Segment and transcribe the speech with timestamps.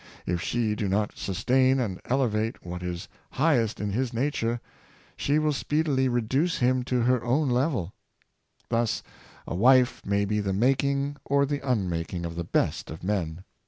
[0.25, 4.59] If she do not sustain and elevate what is highest in his nature,
[5.15, 7.93] she will speedily reduce him to her own level.
[8.69, 9.03] Thus
[9.45, 13.43] a wife may be the making or the unmaking of the best of men.